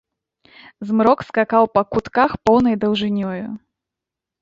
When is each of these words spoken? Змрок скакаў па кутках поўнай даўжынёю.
Змрок 0.91 1.19
скакаў 1.27 1.63
па 1.77 1.81
кутках 1.91 2.31
поўнай 2.51 2.75
даўжынёю. 2.89 3.45